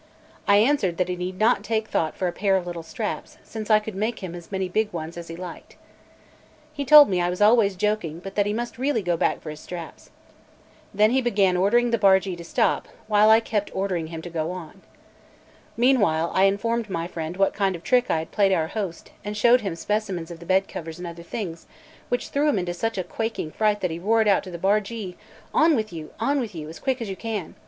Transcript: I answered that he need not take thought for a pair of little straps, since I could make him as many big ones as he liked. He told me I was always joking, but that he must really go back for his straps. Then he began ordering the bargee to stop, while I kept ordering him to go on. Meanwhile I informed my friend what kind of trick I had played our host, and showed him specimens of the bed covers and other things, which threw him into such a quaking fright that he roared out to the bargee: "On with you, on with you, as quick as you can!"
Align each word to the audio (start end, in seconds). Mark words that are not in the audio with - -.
I 0.47 0.55
answered 0.57 0.97
that 0.97 1.09
he 1.09 1.15
need 1.15 1.37
not 1.37 1.63
take 1.63 1.87
thought 1.87 2.17
for 2.17 2.27
a 2.27 2.31
pair 2.33 2.55
of 2.57 2.65
little 2.65 2.81
straps, 2.81 3.37
since 3.43 3.69
I 3.69 3.77
could 3.77 3.93
make 3.93 4.17
him 4.23 4.33
as 4.33 4.51
many 4.51 4.67
big 4.67 4.91
ones 4.91 5.15
as 5.15 5.27
he 5.27 5.35
liked. 5.35 5.75
He 6.73 6.83
told 6.83 7.07
me 7.07 7.21
I 7.21 7.29
was 7.29 7.39
always 7.39 7.75
joking, 7.75 8.17
but 8.19 8.33
that 8.33 8.47
he 8.47 8.51
must 8.51 8.79
really 8.79 9.03
go 9.03 9.15
back 9.15 9.41
for 9.41 9.51
his 9.51 9.59
straps. 9.59 10.09
Then 10.91 11.11
he 11.11 11.21
began 11.21 11.55
ordering 11.55 11.91
the 11.91 11.99
bargee 11.99 12.35
to 12.35 12.43
stop, 12.43 12.87
while 13.05 13.29
I 13.29 13.41
kept 13.41 13.69
ordering 13.75 14.07
him 14.07 14.23
to 14.23 14.29
go 14.31 14.49
on. 14.51 14.81
Meanwhile 15.77 16.31
I 16.33 16.45
informed 16.45 16.89
my 16.89 17.07
friend 17.07 17.37
what 17.37 17.53
kind 17.53 17.75
of 17.75 17.83
trick 17.83 18.09
I 18.09 18.17
had 18.17 18.31
played 18.31 18.51
our 18.51 18.69
host, 18.69 19.11
and 19.23 19.37
showed 19.37 19.61
him 19.61 19.75
specimens 19.75 20.31
of 20.31 20.39
the 20.39 20.47
bed 20.47 20.67
covers 20.67 20.97
and 20.97 21.05
other 21.05 21.21
things, 21.21 21.67
which 22.09 22.29
threw 22.29 22.49
him 22.49 22.57
into 22.57 22.73
such 22.73 22.97
a 22.97 23.03
quaking 23.03 23.51
fright 23.51 23.81
that 23.81 23.91
he 23.91 23.99
roared 23.99 24.27
out 24.27 24.43
to 24.45 24.49
the 24.49 24.57
bargee: 24.57 25.15
"On 25.53 25.75
with 25.75 25.93
you, 25.93 26.09
on 26.19 26.39
with 26.39 26.55
you, 26.55 26.69
as 26.69 26.79
quick 26.79 27.03
as 27.03 27.07
you 27.07 27.15
can!" 27.15 27.53